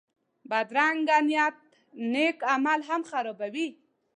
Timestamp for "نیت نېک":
1.29-2.37